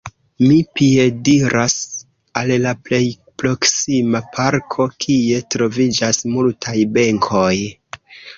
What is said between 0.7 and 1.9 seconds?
piediras